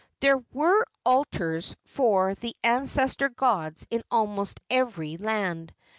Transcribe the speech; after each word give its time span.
There 0.19 0.43
were 0.51 0.83
altars 1.05 1.75
for 1.85 2.33
the 2.33 2.55
ancestor 2.63 3.29
gods 3.29 3.85
in 3.91 4.01
almost 4.09 4.59
every 4.67 5.17
land. 5.17 5.75